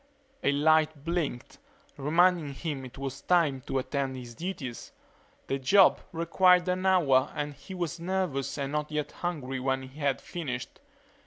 [0.43, 1.59] A light blinked,
[1.95, 4.93] reminding him it was time to attend to his duties.
[5.45, 9.99] The job required an hour and he was nervous and not yet hungry when he
[9.99, 10.79] had finished.